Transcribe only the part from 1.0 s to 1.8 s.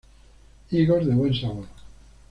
de buen sabor.